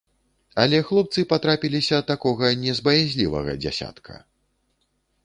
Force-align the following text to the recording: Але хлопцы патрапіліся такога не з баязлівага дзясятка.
Але 0.61 0.77
хлопцы 0.87 1.19
патрапіліся 1.33 1.99
такога 2.11 2.49
не 2.63 2.73
з 2.79 2.87
баязлівага 2.87 3.51
дзясятка. 3.63 4.13